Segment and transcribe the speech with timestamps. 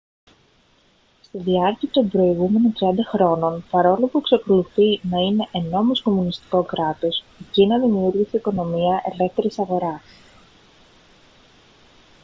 [1.21, 7.43] στη διάρκει των προηγούμενων 30 χρόνων παρόλο που εξακολουθεί να είναι εννόμως κομμουνιστικό κράτος η
[7.51, 10.03] κίνα δημιούργησε οικονομία ελεύθερης αγοράς